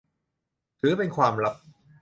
[0.79, 1.55] ถือเป็นความลับ